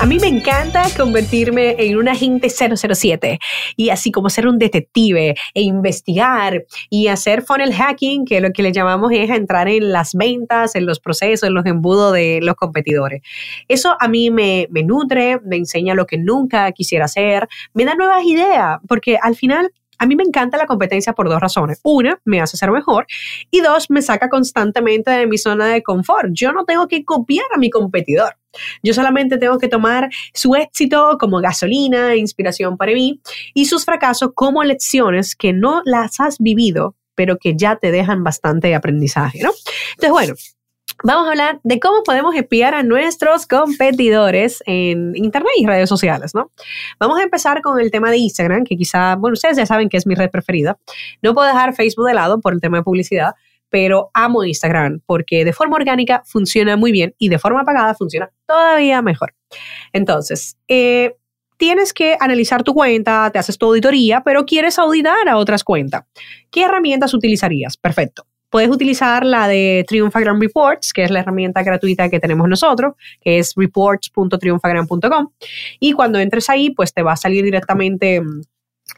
A 0.00 0.06
mí 0.06 0.18
me 0.18 0.26
encanta 0.26 0.82
convertirme 0.98 1.76
en 1.78 1.96
un 1.96 2.08
agente 2.08 2.48
007 2.50 3.38
y 3.76 3.88
así 3.88 4.10
como 4.10 4.28
ser 4.28 4.46
un 4.46 4.58
detective 4.58 5.34
e 5.54 5.62
investigar 5.62 6.66
y 6.90 7.06
hacer 7.06 7.42
funnel 7.42 7.72
hacking, 7.72 8.26
que 8.26 8.40
lo 8.40 8.50
que 8.52 8.62
le 8.62 8.72
llamamos 8.72 9.12
es 9.12 9.30
entrar 9.30 9.68
en 9.68 9.92
las 9.92 10.14
ventas, 10.14 10.74
en 10.74 10.84
los 10.84 11.00
procesos, 11.00 11.48
en 11.48 11.54
los 11.54 11.64
embudos 11.64 12.12
de 12.12 12.40
los 12.42 12.54
competidores. 12.54 13.22
Eso 13.68 13.96
a 13.98 14.08
mí 14.08 14.30
me, 14.30 14.66
me 14.70 14.82
nutre, 14.82 15.40
me 15.40 15.56
enseña 15.56 15.94
lo 15.94 16.06
que 16.06 16.18
nunca 16.18 16.70
quisiera 16.72 17.06
hacer, 17.06 17.48
me 17.72 17.84
da 17.84 17.94
nuevas 17.94 18.24
ideas, 18.24 18.80
porque 18.86 19.16
al 19.22 19.36
final 19.36 19.72
a 19.98 20.06
mí 20.06 20.16
me 20.16 20.24
encanta 20.24 20.56
la 20.56 20.66
competencia 20.66 21.12
por 21.12 21.28
dos 21.28 21.40
razones. 21.40 21.80
Una, 21.82 22.20
me 22.24 22.40
hace 22.40 22.56
ser 22.56 22.70
mejor 22.70 23.06
y 23.50 23.60
dos, 23.60 23.90
me 23.90 24.02
saca 24.02 24.28
constantemente 24.28 25.10
de 25.10 25.26
mi 25.26 25.38
zona 25.38 25.66
de 25.66 25.82
confort. 25.82 26.30
Yo 26.32 26.52
no 26.52 26.64
tengo 26.64 26.88
que 26.88 27.04
copiar 27.04 27.46
a 27.54 27.58
mi 27.58 27.70
competidor. 27.70 28.36
Yo 28.82 28.94
solamente 28.94 29.38
tengo 29.38 29.58
que 29.58 29.68
tomar 29.68 30.10
su 30.32 30.54
éxito 30.54 31.16
como 31.18 31.40
gasolina, 31.40 32.14
inspiración 32.16 32.76
para 32.76 32.92
mí 32.92 33.20
y 33.52 33.66
sus 33.66 33.84
fracasos 33.84 34.30
como 34.34 34.62
lecciones 34.62 35.34
que 35.34 35.52
no 35.52 35.82
las 35.84 36.20
has 36.20 36.38
vivido, 36.38 36.94
pero 37.14 37.38
que 37.38 37.54
ya 37.56 37.76
te 37.76 37.90
dejan 37.90 38.22
bastante 38.22 38.74
aprendizaje, 38.74 39.40
¿no? 39.42 39.50
Entonces, 39.92 40.10
bueno, 40.10 40.34
vamos 41.04 41.26
a 41.26 41.30
hablar 41.30 41.60
de 41.62 41.78
cómo 41.78 42.02
podemos 42.02 42.34
espiar 42.34 42.74
a 42.74 42.82
nuestros 42.82 43.46
competidores 43.46 44.62
en 44.66 45.14
Internet 45.14 45.52
y 45.58 45.66
redes 45.66 45.88
sociales, 45.88 46.34
¿no? 46.34 46.50
Vamos 46.98 47.20
a 47.20 47.22
empezar 47.22 47.60
con 47.60 47.78
el 47.78 47.90
tema 47.90 48.10
de 48.10 48.16
Instagram, 48.16 48.64
que 48.64 48.76
quizá, 48.76 49.14
bueno, 49.16 49.34
ustedes 49.34 49.56
ya 49.56 49.66
saben 49.66 49.88
que 49.88 49.98
es 49.98 50.06
mi 50.06 50.14
red 50.14 50.30
preferida. 50.30 50.78
No 51.22 51.34
puedo 51.34 51.46
dejar 51.46 51.74
Facebook 51.74 52.06
de 52.08 52.14
lado 52.14 52.40
por 52.40 52.54
el 52.54 52.60
tema 52.60 52.78
de 52.78 52.82
publicidad, 52.82 53.34
pero 53.68 54.10
amo 54.14 54.44
Instagram 54.44 55.00
porque 55.04 55.44
de 55.44 55.52
forma 55.52 55.76
orgánica 55.76 56.22
funciona 56.24 56.76
muy 56.76 56.90
bien 56.90 57.14
y 57.18 57.28
de 57.28 57.38
forma 57.38 57.64
pagada 57.64 57.94
funciona 57.94 58.30
todavía 58.46 59.02
mejor. 59.02 59.34
Entonces, 59.92 60.56
eh, 60.68 61.16
tienes 61.58 61.92
que 61.92 62.16
analizar 62.18 62.62
tu 62.62 62.72
cuenta, 62.72 63.30
te 63.30 63.38
haces 63.38 63.58
tu 63.58 63.66
auditoría, 63.66 64.22
pero 64.22 64.46
quieres 64.46 64.78
auditar 64.78 65.28
a 65.28 65.36
otras 65.36 65.64
cuentas. 65.64 66.04
¿Qué 66.50 66.62
herramientas 66.62 67.12
utilizarías? 67.12 67.76
Perfecto. 67.76 68.26
Puedes 68.54 68.70
utilizar 68.70 69.26
la 69.26 69.48
de 69.48 69.84
Triumphagram 69.88 70.40
Reports, 70.40 70.92
que 70.92 71.02
es 71.02 71.10
la 71.10 71.18
herramienta 71.18 71.64
gratuita 71.64 72.08
que 72.08 72.20
tenemos 72.20 72.48
nosotros, 72.48 72.94
que 73.20 73.40
es 73.40 73.52
reports.triumphagram.com. 73.56 75.30
Y 75.80 75.92
cuando 75.92 76.20
entres 76.20 76.48
ahí, 76.48 76.70
pues 76.70 76.94
te 76.94 77.02
va 77.02 77.14
a 77.14 77.16
salir 77.16 77.42
directamente 77.44 78.20
mm, 78.20 78.42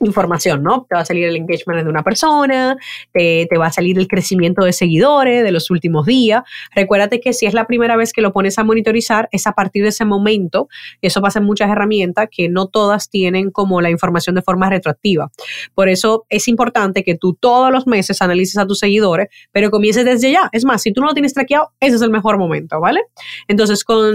información, 0.00 0.62
¿no? 0.62 0.86
Te 0.88 0.94
va 0.94 1.02
a 1.02 1.04
salir 1.04 1.24
el 1.24 1.36
engagement 1.36 1.82
de 1.82 1.88
una 1.88 2.02
persona, 2.02 2.76
te, 3.12 3.46
te, 3.48 3.58
va 3.58 3.66
a 3.66 3.72
salir 3.72 3.98
el 3.98 4.08
crecimiento 4.08 4.64
de 4.64 4.72
seguidores 4.72 5.42
de 5.42 5.50
los 5.52 5.70
últimos 5.70 6.06
días. 6.06 6.42
Recuérdate 6.74 7.20
que 7.20 7.32
si 7.32 7.46
es 7.46 7.54
la 7.54 7.66
primera 7.66 7.96
vez 7.96 8.12
que 8.12 8.22
lo 8.22 8.32
pones 8.32 8.58
a 8.58 8.64
monitorizar, 8.64 9.28
es 9.32 9.46
a 9.46 9.52
partir 9.52 9.82
de 9.82 9.90
ese 9.90 10.04
momento. 10.04 10.68
Eso 11.00 11.20
pasa 11.20 11.38
en 11.38 11.44
muchas 11.44 11.70
herramientas 11.70 12.28
que 12.30 12.48
no 12.48 12.66
todas 12.66 13.08
tienen 13.10 13.50
como 13.50 13.80
la 13.80 13.90
información 13.90 14.34
de 14.34 14.42
forma 14.42 14.68
retroactiva. 14.68 15.30
Por 15.74 15.88
eso 15.88 16.26
es 16.28 16.48
importante 16.48 17.04
que 17.04 17.16
tú 17.16 17.34
todos 17.34 17.70
los 17.72 17.86
meses 17.86 18.20
analices 18.22 18.58
a 18.58 18.66
tus 18.66 18.78
seguidores, 18.78 19.28
pero 19.52 19.70
comiences 19.70 20.04
desde 20.04 20.32
ya. 20.32 20.48
Es 20.52 20.64
más, 20.64 20.82
si 20.82 20.92
tú 20.92 21.00
no 21.00 21.08
lo 21.08 21.14
tienes 21.14 21.34
traqueado, 21.34 21.70
ese 21.80 21.96
es 21.96 22.02
el 22.02 22.10
mejor 22.10 22.38
momento, 22.38 22.80
¿vale? 22.80 23.00
Entonces, 23.48 23.84
con 23.84 24.14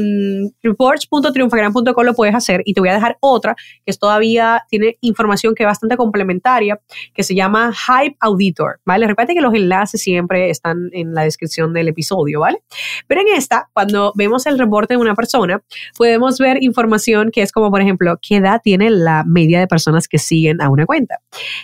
reports.triunfagram.com 0.62 2.06
lo 2.06 2.14
puedes 2.14 2.36
hacer 2.36 2.62
y 2.66 2.74
te 2.74 2.82
voy 2.82 2.90
a 2.90 2.94
dejar 2.94 3.18
otra 3.20 3.56
que 3.86 3.92
es 3.92 4.00
todavía 4.00 4.64
tiene 4.70 4.97
información 5.02 5.56
que 5.56 5.66
va 5.66 5.71
bastante 5.72 5.98
complementaria 5.98 6.80
que 7.14 7.24
se 7.24 7.36
llama 7.36 7.72
Hype 7.74 8.18
Auditor, 8.20 8.80
¿vale? 8.86 9.08
Recuerda 9.08 9.34
que 9.34 9.42
los 9.42 9.54
enlaces 9.54 10.02
siempre 10.02 10.50
están 10.50 10.90
en 10.92 11.14
la 11.14 11.24
descripción 11.24 11.74
del 11.74 11.88
episodio, 11.88 12.42
¿vale? 12.42 12.62
Pero 13.08 13.22
en 13.22 13.28
esta, 13.36 13.70
cuando 13.74 14.14
vemos 14.16 14.46
el 14.46 14.59
reporte 14.59 14.94
de 14.94 15.00
una 15.00 15.16
persona, 15.16 15.64
podemos 15.98 16.38
ver 16.38 16.62
información 16.62 17.32
que 17.32 17.42
es 17.42 17.52
como, 17.52 17.72
por 17.72 17.82
ejemplo, 17.82 18.20
qué 18.22 18.38
edad 18.38 18.62
tiene 18.64 18.90
la 18.90 19.24
media 19.26 19.59
de 19.59 19.68
personas 19.68 20.08
que 20.08 20.18
siguen 20.18 20.62
a 20.62 20.70
una 20.70 20.86
cuenta, 20.86 21.20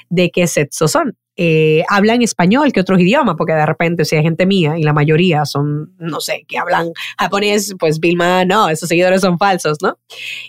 de 0.10 0.32
qué 0.32 0.48
sexo 0.48 0.88
son, 0.88 1.18
eh, 1.38 1.84
hablan 1.88 2.22
español 2.22 2.72
que 2.74 2.80
otros 2.80 3.00
idiomas, 3.00 3.36
porque 3.38 3.54
de 3.54 3.66
repente 3.66 4.06
si 4.06 4.16
hay 4.16 4.24
gente 4.24 4.46
mía 4.46 4.78
y 4.78 4.84
la 4.84 4.92
mayoría 4.92 5.46
son, 5.46 5.94
no 6.00 6.20
sé, 6.20 6.46
que 6.48 6.58
hablan 6.58 6.92
japonés, 7.18 7.76
pues 7.80 8.00
Vilma, 8.00 8.44
no, 8.44 8.70
esos 8.70 8.90
seguidores 8.90 9.22
son 9.22 9.38
falsos, 9.38 9.78
¿no? 9.82 10.00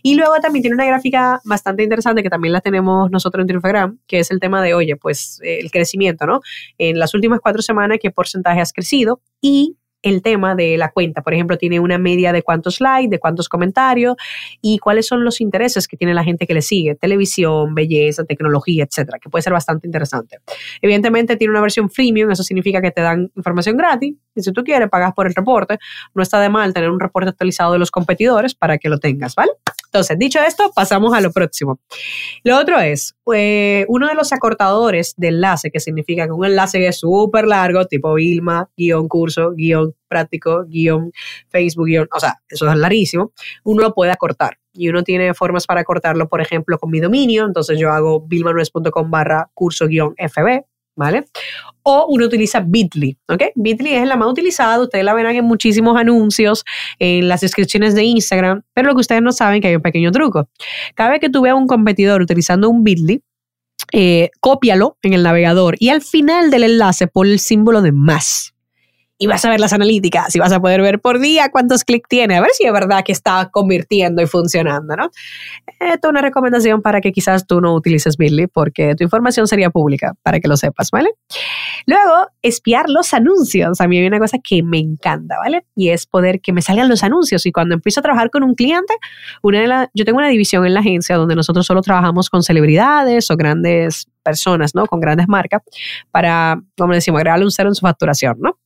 Y 0.03 0.15
luego 0.15 0.34
también 0.41 0.62
tiene 0.62 0.75
una 0.75 0.87
gráfica 0.87 1.41
bastante 1.44 1.82
interesante 1.82 2.22
que 2.22 2.31
también 2.31 2.53
la 2.53 2.60
tenemos 2.60 3.10
nosotros 3.10 3.43
en 3.43 3.48
Triunfagram, 3.48 3.98
que 4.06 4.21
es 4.21 4.31
el 4.31 4.41
tema 4.41 4.62
de, 4.62 4.75
oye, 4.75 4.97
pues 4.97 5.41
el 5.43 5.71
crecimiento, 5.71 6.27
¿no? 6.27 6.41
En 6.78 6.98
las 6.98 7.15
últimas 7.15 7.41
cuatro 7.41 7.62
semanas, 7.62 7.98
¿qué 8.00 8.10
porcentaje 8.10 8.60
has 8.60 8.72
crecido? 8.72 9.21
Y 9.41 9.77
el 10.03 10.22
tema 10.22 10.54
de 10.54 10.76
la 10.76 10.91
cuenta. 10.91 11.22
Por 11.22 11.34
ejemplo, 11.34 11.59
tiene 11.59 11.81
una 11.81 11.98
media 11.98 12.32
de 12.32 12.42
cuántos 12.42 12.81
likes, 12.81 13.10
de 13.10 13.19
cuántos 13.19 13.48
comentarios 13.48 14.16
y 14.60 14.78
cuáles 14.78 15.06
son 15.06 15.25
los 15.25 15.41
intereses 15.41 15.88
que 15.88 15.97
tiene 15.97 16.14
la 16.14 16.25
gente 16.25 16.47
que 16.47 16.54
le 16.54 16.62
sigue, 16.62 16.94
televisión, 16.94 17.75
belleza, 17.75 18.25
tecnología, 18.25 18.84
etcétera, 18.84 19.19
que 19.19 19.28
puede 19.28 19.42
ser 19.42 19.53
bastante 19.53 19.86
interesante. 19.86 20.38
Evidentemente 20.81 21.36
tiene 21.36 21.53
una 21.53 21.60
versión 21.60 21.91
freemium, 21.91 22.31
eso 22.31 22.42
significa 22.42 22.81
que 22.81 22.91
te 22.91 23.00
dan 23.00 23.31
información 23.36 23.76
gratis 23.76 24.14
y 24.34 24.42
si 24.42 24.53
tú 24.53 24.62
quieres 24.64 24.88
pagas 24.88 25.12
por 25.14 25.26
el 25.26 25.34
reporte, 25.34 25.78
no 26.15 26.22
está 26.22 26.41
de 26.41 26.48
mal 26.48 26.72
tener 26.72 26.91
un 26.91 27.00
reporte 27.00 27.30
actualizado 27.30 27.72
de 27.72 27.78
los 27.78 27.91
competidores 27.91 28.54
para 28.54 28.78
que 28.78 28.88
lo 28.88 28.98
tengas, 28.98 29.34
¿vale? 29.34 29.50
Entonces, 29.98 30.16
dicho 30.16 30.38
esto, 30.38 30.70
pasamos 30.76 31.12
a 31.12 31.20
lo 31.20 31.32
próximo. 31.32 31.81
Lo 32.44 32.56
otro 32.56 32.78
es, 32.78 33.16
eh, 33.34 33.84
uno 33.88 34.06
de 34.06 34.14
los 34.14 34.32
acortadores 34.32 35.14
de 35.16 35.26
enlace, 35.26 35.72
que 35.72 35.81
significa 35.81 36.25
que 36.26 36.31
un 36.31 36.44
enlace 36.44 36.86
es 36.86 37.00
súper 37.00 37.48
largo, 37.48 37.84
tipo 37.86 38.14
Vilma, 38.14 38.70
guion 38.76 39.09
curso, 39.09 39.54
guion 39.56 39.97
práctico, 40.06 40.64
guion 40.69 41.10
Facebook, 41.48 41.86
guion, 41.86 42.09
o 42.14 42.20
sea, 42.20 42.36
eso 42.48 42.70
es 42.70 42.76
larguísimo, 42.76 43.32
uno 43.64 43.82
lo 43.82 43.92
puede 43.92 44.12
acortar. 44.12 44.59
Y 44.72 44.88
uno 44.88 45.03
tiene 45.03 45.34
formas 45.34 45.66
para 45.66 45.81
acortarlo, 45.81 46.28
por 46.28 46.41
ejemplo, 46.41 46.78
con 46.78 46.91
mi 46.91 47.00
dominio. 47.00 47.44
Entonces 47.44 47.76
yo 47.76 47.91
hago 47.91 48.20
vilmanuez.com 48.20 49.10
barra 49.10 49.50
curso 49.53 49.88
guion 49.88 50.15
FB, 50.16 50.62
¿vale? 50.98 51.25
O 51.84 52.06
uno 52.09 52.26
utiliza 52.26 52.60
Bitly, 52.60 53.16
¿ok? 53.28 53.44
Bitly 53.54 53.94
es 53.94 54.06
la 54.06 54.16
más 54.16 54.28
utilizada, 54.28 54.81
ustedes 54.81 55.04
la 55.04 55.14
verán 55.14 55.36
en 55.36 55.44
muchísimos 55.44 55.97
anuncios, 55.97 56.64
en 56.98 57.28
las 57.28 57.41
descripciones 57.41 57.94
de 57.94 58.03
Instagram, 58.03 58.62
pero 58.75 58.88
lo 58.88 58.94
que 58.94 59.00
ustedes 59.00 59.22
no 59.22 59.32
saben 59.32 59.62
que 59.62 59.69
hay 59.69 59.76
un 59.76 59.82
pequeño 59.82 60.10
truco. 60.10 60.48
Cada 60.94 61.10
vez 61.10 61.20
que 61.20 61.31
tú 61.31 61.41
veas 61.41 61.56
un 61.56 61.69
competidor 61.69 62.20
utilizando 62.20 62.69
un 62.69 62.82
Bitly, 62.84 63.22
eh, 63.92 64.31
cópialo 64.41 64.98
en 65.03 65.14
el 65.14 65.22
navegador 65.22 65.76
y 65.78 65.88
al 65.88 66.03
final 66.03 66.50
del 66.50 66.64
enlace 66.64 67.06
pon 67.06 67.28
el 67.28 67.38
símbolo 67.38 67.80
de 67.80 67.92
más 67.92 68.53
y 69.19 69.27
vas 69.27 69.45
a 69.45 69.51
ver 69.51 69.61
las 69.61 69.73
analíticas 69.73 70.34
y 70.34 70.39
vas 70.39 70.53
a 70.53 70.61
poder 70.61 70.81
ver 70.81 71.01
por 71.01 71.19
día 71.19 71.51
cuántos 71.51 71.84
clics 71.84 72.09
tiene, 72.09 72.37
a 72.37 72.41
ver 72.41 72.51
si 72.53 72.65
es 72.65 72.73
verdad 72.73 73.03
que 73.05 73.12
está 73.12 73.51
convirtiendo 73.51 74.23
y 74.23 74.27
funcionando, 74.27 74.97
¿no? 74.97 75.11
Esto 75.81 76.09
es 76.09 76.11
una 76.11 76.23
recomendación 76.23 76.83
para 76.83 77.01
que 77.01 77.12
quizás 77.12 77.47
tú 77.47 77.61
no 77.61 77.75
utilices 77.75 78.17
Bitly 78.17 78.47
porque 78.47 78.95
tu 78.95 79.05
información 79.05 79.49
sería 79.49 79.71
pública, 79.71 80.15
para 80.23 80.39
que 80.39 80.49
lo 80.49 80.57
sepas, 80.57 80.91
¿vale? 80.91 81.11
Luego, 81.87 82.28
espiar 82.43 82.89
los 82.89 83.12
anuncios. 83.12 83.81
A 83.81 83.89
mí 83.89 83.99
hay 83.99 84.07
una 84.07 84.19
cosa 84.19 84.39
que 84.43 84.62
me 84.62 84.78
encanta, 84.78 85.37
¿vale? 85.39 85.65
Y 85.75 85.91
es 85.91 86.07
poder 86.07 86.41
que 86.41 86.53
me 86.53 86.62
salgan 86.62 86.89
los 86.89 87.03
anuncios 87.03 87.45
y 87.47 87.53
cuando 87.53 87.75
empiezo 87.75 88.01
a 88.01 88.03
trabajar 88.03 88.31
con 88.31 88.45
un 88.45 88.55
cliente, 88.55 88.95
una 89.43 89.61
de 89.61 89.67
la, 89.67 89.91
yo 89.95 90.05
tengo 90.05 90.19
una 90.19 90.28
división 90.28 90.65
en 90.65 90.75
la 90.75 90.81
agencia 90.81 91.17
donde 91.17 91.34
nosotros 91.34 91.67
solo 91.67 91.83
trabajamos 91.83 92.31
con 92.31 92.43
celebridades 92.43 93.31
o 93.31 93.37
grandes 93.37 94.07
personas, 94.28 94.75
¿no? 94.75 94.87
Con 94.87 95.00
grandes 95.00 95.27
marcas 95.27 95.62
para, 96.11 96.61
como 96.77 96.93
decimos, 96.93 97.19
agregarle 97.21 97.47
un 97.47 97.50
cero 97.50 97.71
en 97.71 97.75
su 97.75 97.81
facturación, 97.81 98.37
¿no? 98.41 98.59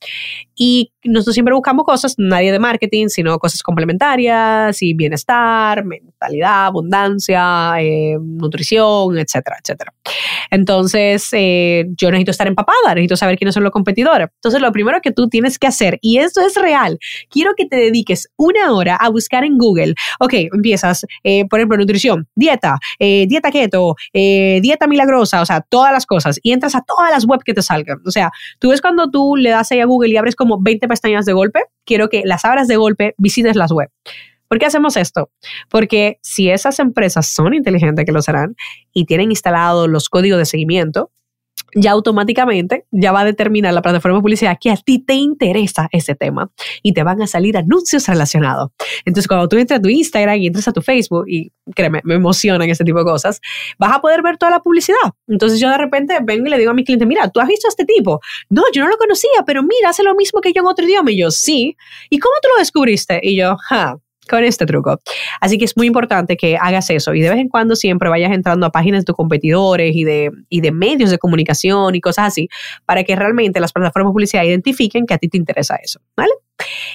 Y 0.57 0.93
nosotros 1.05 1.35
siempre 1.35 1.55
buscamos 1.55 1.85
cosas, 1.85 2.15
nadie 2.19 2.51
de 2.53 2.59
marketing, 2.59 3.09
sino 3.09 3.39
cosas 3.39 3.63
complementarias 3.63 4.83
y 4.83 4.95
bienestar, 4.95 5.85
mentalidad, 5.85 6.67
abundancia, 6.67 7.75
eh, 7.81 8.17
nutrición, 8.21 9.19
etcétera, 9.19 9.57
etcétera. 9.63 9.95
Entonces, 10.51 11.29
eh, 11.33 11.87
yo 11.97 12.11
necesito 12.11 12.33
estar 12.33 12.47
empapada, 12.47 12.95
necesito 12.95 13.17
saber 13.17 13.39
quiénes 13.39 13.55
son 13.55 13.63
los 13.63 13.73
competidores. 13.73 14.29
Entonces, 14.35 14.61
lo 14.61 14.71
primero 14.73 15.01
que 15.01 15.13
tú 15.13 15.29
tienes 15.29 15.59
que 15.59 15.67
hacer, 15.69 15.99
y 16.03 16.19
esto 16.19 16.41
es 16.41 16.55
real, 16.57 16.99
quiero 17.31 17.53
que 17.57 17.67
te 17.67 17.77
dediques 17.77 18.29
una 18.37 18.73
hora 18.73 18.97
a 18.97 19.09
buscar 19.11 19.45
en 19.45 19.59
Google. 19.59 19.95
Ok, 20.19 20.35
empiezas, 20.53 21.07
eh, 21.25 21.47
por 21.49 21.61
ejemplo, 21.61 21.79
nutrición, 21.79 22.29
dieta, 22.35 22.79
dieta 22.99 23.51
keto, 23.51 23.95
dieta 24.13 24.87
milagrosa, 24.87 25.41
o 25.41 25.47
sea, 25.47 25.52
todas 25.61 25.93
las 25.93 26.07
cosas 26.07 26.41
y 26.43 26.53
entras 26.53 26.75
a 26.75 26.83
todas 26.83 27.11
las 27.11 27.27
webs 27.27 27.45
que 27.45 27.55
te 27.55 27.63
salgan. 27.63 27.99
O 28.07 28.11
sea, 28.11 28.31
tú 28.59 28.71
ves 28.71 28.81
cuando 28.81 29.11
tú 29.11 29.37
le 29.37 29.51
das 29.51 29.71
ahí 29.71 29.81
a 29.81 29.85
Google 29.85 30.11
y 30.11 30.17
abres 30.17 30.35
como 30.35 30.61
20 30.61 30.89
pestañas 30.89 31.27
de 31.27 31.33
golpe, 31.33 31.61
quiero 31.85 32.09
que 32.09 32.23
las 32.25 32.45
abras 32.45 32.69
de 32.69 32.77
golpe, 32.77 33.15
visites 33.19 33.57
las 33.57 33.71
webs. 33.71 33.93
¿Por 34.49 34.59
qué 34.59 34.67
hacemos 34.67 34.99
esto? 34.99 35.31
Porque 35.71 36.19
si 36.21 36.51
esas 36.51 36.79
empresas 36.79 37.27
son 37.27 37.55
inteligentes, 37.55 38.05
que 38.05 38.13
lo 38.13 38.21
serán, 38.21 38.55
y 38.93 39.07
tienen 39.07 39.31
instalados 39.31 39.89
los 39.89 40.11
códigos 40.11 40.39
de 40.39 40.45
seguimiento, 40.45 41.11
ya 41.75 41.93
automáticamente 41.93 42.87
ya 42.91 43.13
va 43.13 43.21
a 43.21 43.25
determinar 43.25 43.73
la 43.73 43.83
plataforma 43.83 44.19
de 44.19 44.23
publicidad 44.23 44.59
que 44.61 44.71
a 44.71 44.77
ti 44.77 44.99
te 44.99 45.15
interesa 45.15 45.89
ese 45.93 46.15
tema 46.15 46.51
y 46.83 46.93
te 46.93 47.03
van 47.03 47.23
a 47.23 47.27
salir 47.27 47.57
anuncios 47.57 48.07
relacionados. 48.07 48.71
Entonces, 49.05 49.29
cuando 49.29 49.49
tú 49.49 49.57
entras 49.57 49.79
a 49.79 49.83
tu 49.83 49.89
Instagram 49.89 50.37
y 50.37 50.47
entras 50.47 50.69
a 50.69 50.73
tu 50.73 50.83
Facebook, 50.83 51.25
y 51.29 51.51
créeme, 51.75 52.01
me 52.05 52.15
emocionan 52.15 52.69
ese 52.69 52.85
tipo 52.85 52.99
de 52.99 53.05
cosas, 53.05 53.41
vas 53.79 53.97
a 53.97 54.01
poder 54.01 54.23
ver 54.23 54.37
toda 54.37 54.51
la 54.51 54.61
publicidad. 54.61 54.97
Entonces, 55.29 55.61
yo 55.61 55.71
de 55.71 55.79
repente 55.79 56.19
vengo 56.23 56.47
y 56.47 56.51
le 56.51 56.59
digo 56.59 56.71
a 56.71 56.75
mi 56.75 56.85
cliente, 56.85 57.07
mira, 57.07 57.29
¿tú 57.29 57.41
has 57.41 57.49
visto 57.49 57.69
a 57.69 57.71
este 57.71 57.85
tipo? 57.85 58.21
No, 58.51 58.63
yo 58.73 58.83
no 58.83 58.89
lo 58.89 58.97
conocía, 58.97 59.31
pero 59.47 59.63
mira, 59.63 59.91
hace 59.91 60.03
lo 60.03 60.15
mismo 60.15 60.41
que 60.41 60.53
yo 60.53 60.63
en 60.63 60.69
otro 60.69 60.85
idioma. 60.85 61.11
Y 61.11 61.19
yo, 61.19 61.31
sí. 61.31 61.77
¿Y 62.11 62.19
cómo 62.19 62.35
tú 62.43 62.49
lo 62.55 62.59
descubriste? 62.59 63.21
Y 63.23 63.37
yo, 63.37 63.57
ja, 63.69 63.97
con 64.29 64.45
este 64.45 64.67
truco. 64.67 65.01
Así 65.41 65.59
que 65.59 65.65
es 65.65 65.77
muy 65.77 65.87
importante 65.87 66.37
que 66.37 66.57
hagas 66.57 66.91
eso 66.91 67.15
y 67.15 67.21
de 67.21 67.31
vez 67.31 67.39
en 67.39 67.49
cuando 67.49 67.77
siempre 67.77 68.09
vayas 68.09 68.33
entrando 68.33 68.67
a 68.67 68.71
páginas 68.71 69.03
de 69.03 69.05
tus 69.07 69.17
competidores 69.17 69.95
y 69.95 70.05
de, 70.05 70.31
y 70.49 70.61
de 70.61 70.73
medios 70.73 71.11
de 71.11 71.19
comunicación 71.19 71.95
y 71.95 72.01
cosas 72.01 72.29
así 72.29 72.49
para 72.87 73.05
que 73.05 73.17
realmente 73.17 73.61
las 73.61 73.73
plataformas 73.73 74.11
de 74.11 74.13
publicidad 74.13 74.45
identifiquen 74.45 75.07
que 75.07 75.15
a 75.15 75.19
ti 75.19 75.29
te 75.29 75.37
interesa 75.37 75.77
eso, 75.83 76.01
¿vale? 76.17 76.33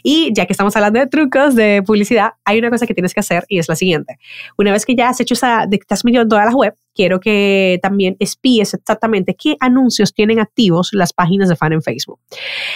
Y 0.04 0.32
ya 0.34 0.46
que 0.46 0.54
estamos 0.54 0.76
hablando 0.76 1.00
de 1.00 1.08
trucos 1.08 1.56
de 1.56 1.84
publicidad, 1.86 2.34
hay 2.46 2.60
una 2.60 2.70
cosa 2.70 2.86
que 2.86 2.94
tienes 2.94 3.14
que 3.14 3.20
hacer 3.20 3.46
y 3.48 3.60
es 3.60 3.68
la 3.68 3.76
siguiente. 3.76 4.18
Una 4.58 4.72
vez 4.72 4.86
que 4.86 4.96
ya 4.96 5.10
has 5.10 5.20
hecho 5.20 5.34
esa, 5.34 5.66
de 5.68 5.80
que 5.80 5.86
metido 6.04 6.24
en 6.24 6.30
todas 6.30 6.46
las 6.46 6.54
web, 6.54 6.76
quiero 6.94 7.20
que 7.20 7.80
también 7.82 8.16
espíes 8.20 8.74
exactamente 8.74 9.36
qué 9.36 9.58
anuncios 9.60 10.14
tienen 10.14 10.40
activos 10.40 10.90
las 10.94 11.14
páginas 11.14 11.50
de 11.50 11.56
fan 11.56 11.74
en 11.74 11.82
Facebook. 11.82 12.20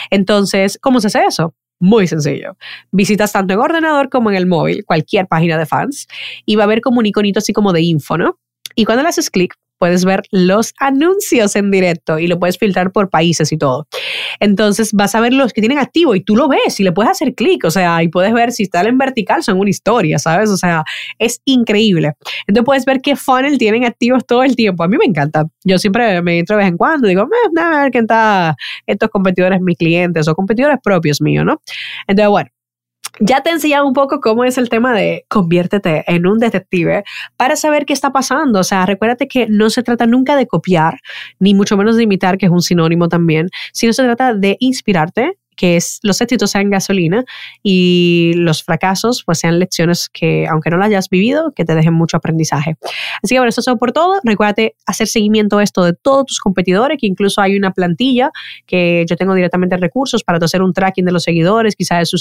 Entonces, 0.09 0.77
¿cómo 0.81 0.99
se 0.99 1.07
hace 1.07 1.23
eso? 1.25 1.53
Muy 1.81 2.05
sencillo. 2.05 2.55
Visitas 2.91 3.31
tanto 3.31 3.55
en 3.55 3.59
ordenador 3.59 4.09
como 4.09 4.29
en 4.29 4.37
el 4.37 4.45
móvil, 4.45 4.85
cualquier 4.85 5.27
página 5.27 5.57
de 5.57 5.65
fans, 5.65 6.07
y 6.45 6.55
va 6.55 6.63
a 6.63 6.65
haber 6.65 6.79
como 6.79 6.99
un 6.99 7.07
iconito 7.07 7.39
así 7.39 7.53
como 7.53 7.73
de 7.73 7.81
info, 7.81 8.19
¿no? 8.19 8.37
Y 8.75 8.85
cuando 8.85 9.01
le 9.01 9.09
haces 9.09 9.31
clic, 9.31 9.55
puedes 9.81 10.05
ver 10.05 10.21
los 10.29 10.75
anuncios 10.77 11.55
en 11.55 11.71
directo 11.71 12.19
y 12.19 12.27
lo 12.27 12.37
puedes 12.37 12.59
filtrar 12.59 12.91
por 12.91 13.09
países 13.09 13.51
y 13.51 13.57
todo. 13.57 13.87
Entonces 14.39 14.93
vas 14.93 15.15
a 15.15 15.19
ver 15.19 15.33
los 15.33 15.53
que 15.53 15.61
tienen 15.61 15.79
activo 15.79 16.13
y 16.13 16.21
tú 16.21 16.35
lo 16.35 16.47
ves 16.47 16.79
y 16.79 16.83
le 16.83 16.91
puedes 16.91 17.09
hacer 17.09 17.33
clic, 17.33 17.65
o 17.65 17.71
sea, 17.71 18.03
y 18.03 18.07
puedes 18.07 18.31
ver 18.31 18.51
si 18.51 18.61
están 18.61 18.85
en 18.85 18.99
vertical, 18.99 19.41
son 19.41 19.57
una 19.59 19.71
historia, 19.71 20.19
¿sabes? 20.19 20.51
O 20.51 20.57
sea, 20.57 20.83
es 21.17 21.41
increíble. 21.45 22.13
Entonces 22.45 22.63
puedes 22.63 22.85
ver 22.85 23.01
qué 23.01 23.15
funnel 23.15 23.57
tienen 23.57 23.83
activos 23.83 24.23
todo 24.27 24.43
el 24.43 24.55
tiempo. 24.55 24.83
A 24.83 24.87
mí 24.87 24.97
me 24.97 25.05
encanta. 25.05 25.45
Yo 25.63 25.79
siempre 25.79 26.21
me 26.21 26.37
entro 26.37 26.57
de 26.57 26.63
vez 26.63 26.71
en 26.71 26.77
cuando 26.77 27.07
digo, 27.07 27.23
eh, 27.23 27.59
a 27.59 27.81
ver 27.81 27.91
quién 27.91 28.03
está, 28.03 28.55
estos 28.85 29.09
competidores 29.09 29.61
mis 29.61 29.79
clientes 29.79 30.27
o 30.27 30.35
competidores 30.35 30.77
propios 30.83 31.21
míos, 31.21 31.43
¿no? 31.43 31.59
Entonces, 32.07 32.29
bueno, 32.29 32.51
ya 33.19 33.41
te 33.41 33.49
he 33.49 33.53
enseñado 33.53 33.87
un 33.87 33.93
poco 33.93 34.19
cómo 34.19 34.43
es 34.43 34.57
el 34.57 34.69
tema 34.69 34.93
de 34.93 35.25
conviértete 35.27 36.03
en 36.07 36.25
un 36.25 36.39
detective 36.39 37.03
para 37.37 37.55
saber 37.55 37.85
qué 37.85 37.93
está 37.93 38.11
pasando. 38.11 38.59
O 38.59 38.63
sea, 38.63 38.85
recuérdate 38.85 39.27
que 39.27 39.47
no 39.47 39.69
se 39.69 39.83
trata 39.83 40.05
nunca 40.05 40.35
de 40.35 40.47
copiar, 40.47 40.99
ni 41.39 41.53
mucho 41.53 41.77
menos 41.77 41.97
de 41.97 42.03
imitar, 42.03 42.37
que 42.37 42.45
es 42.45 42.51
un 42.51 42.61
sinónimo 42.61 43.07
también, 43.09 43.49
sino 43.73 43.93
se 43.93 44.03
trata 44.03 44.33
de 44.33 44.57
inspirarte 44.59 45.37
que 45.61 45.77
los 46.01 46.19
éxitos 46.21 46.49
sean 46.49 46.71
gasolina 46.71 47.23
y 47.61 48.31
los 48.33 48.63
fracasos 48.63 49.21
pues 49.23 49.37
sean 49.37 49.59
lecciones 49.59 50.09
que, 50.09 50.47
aunque 50.47 50.71
no 50.71 50.77
las 50.77 50.87
hayas 50.87 51.07
vivido, 51.07 51.51
que 51.51 51.65
te 51.65 51.75
dejen 51.75 51.93
mucho 51.93 52.17
aprendizaje. 52.17 52.77
Así 53.21 53.35
que 53.35 53.39
bueno, 53.39 53.49
eso 53.49 53.61
es 53.61 53.65
todo 53.65 53.77
por 53.77 53.91
todo. 53.91 54.19
Recuérdate 54.23 54.75
hacer 54.87 55.07
seguimiento 55.07 55.59
a 55.59 55.63
esto 55.63 55.83
de 55.83 55.93
todos 55.93 56.25
tus 56.25 56.39
competidores, 56.39 56.97
que 56.99 57.05
incluso 57.05 57.41
hay 57.41 57.55
una 57.55 57.73
plantilla 57.73 58.31
que 58.65 59.05
yo 59.07 59.15
tengo 59.15 59.35
directamente 59.35 59.77
recursos 59.77 60.23
para 60.23 60.39
hacer 60.43 60.63
un 60.63 60.73
tracking 60.73 61.05
de 61.05 61.11
los 61.11 61.21
seguidores, 61.21 61.75
quizás 61.75 61.99
de 61.99 62.05
su 62.07 62.17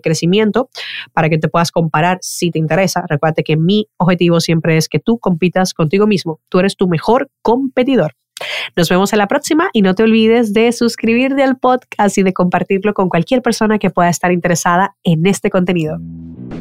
crecimiento, 0.00 0.70
para 1.12 1.28
que 1.28 1.38
te 1.38 1.48
puedas 1.48 1.72
comparar 1.72 2.18
si 2.22 2.52
te 2.52 2.60
interesa. 2.60 3.02
Recuérdate 3.08 3.42
que 3.42 3.56
mi 3.56 3.88
objetivo 3.96 4.38
siempre 4.38 4.76
es 4.76 4.88
que 4.88 5.00
tú 5.00 5.18
compitas 5.18 5.74
contigo 5.74 6.06
mismo. 6.06 6.38
Tú 6.48 6.60
eres 6.60 6.76
tu 6.76 6.86
mejor 6.86 7.32
competidor. 7.42 8.14
Nos 8.74 8.88
vemos 8.88 9.12
en 9.12 9.18
la 9.18 9.28
próxima 9.28 9.68
y 9.72 9.82
no 9.82 9.94
te 9.94 10.02
olvides 10.02 10.52
de 10.52 10.72
suscribirte 10.72 11.42
al 11.42 11.56
podcast 11.56 12.18
y 12.18 12.22
de 12.22 12.32
compartirlo 12.32 12.94
con 12.94 13.08
cualquier 13.08 13.42
persona 13.42 13.78
que 13.78 13.90
pueda 13.90 14.08
estar 14.08 14.32
interesada 14.32 14.96
en 15.04 15.26
este 15.26 15.50
contenido. 15.50 15.98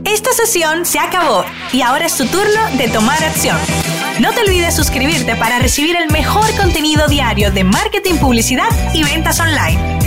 Esta 0.04 0.32
sesión 0.32 0.86
se 0.86 1.00
acabó 1.00 1.44
y 1.74 1.82
ahora 1.82 2.06
es 2.06 2.18
tu 2.18 2.26
turno 2.26 2.78
de 2.78 2.88
tomar 2.90 3.24
acción. 3.24 3.58
No 4.20 4.32
te 4.32 4.42
olvides 4.42 4.76
suscribirte 4.76 5.36
para 5.36 5.60
recibir 5.60 5.96
el 5.96 6.12
mejor 6.12 6.46
contenido 6.58 7.08
diario 7.08 7.52
de 7.52 7.64
marketing, 7.64 8.16
publicidad 8.16 8.70
y 8.94 9.04
ventas 9.04 9.40
online. 9.40 10.05